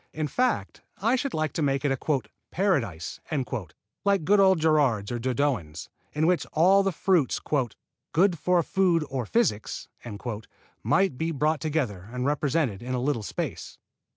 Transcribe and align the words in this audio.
In 0.15 0.27
fact, 0.27 0.81
I 0.99 1.15
should 1.15 1.35
like 1.35 1.53
to 1.53 1.61
make 1.61 1.85
it 1.85 1.91
a 1.91 2.21
"Paradise" 2.49 3.19
like 4.03 4.25
good 4.25 4.39
old 4.39 4.59
Gerarde's 4.59 5.11
or 5.11 5.19
Dodoens', 5.19 5.89
in 6.13 6.25
which 6.25 6.47
all 6.53 6.81
the 6.81 6.91
fruits 6.91 7.39
"good 8.11 8.39
for 8.39 8.63
food 8.63 9.05
or 9.11 9.27
physic" 9.27 9.67
might 10.83 11.19
be 11.19 11.29
brought 11.29 11.61
together 11.61 12.09
and 12.11 12.25
represented 12.25 12.81
in 12.81 12.95
a 12.95 12.99
little 12.99 13.21
space. 13.21 13.77